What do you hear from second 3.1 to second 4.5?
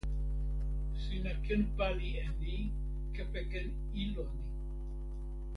kepeken ilo ni.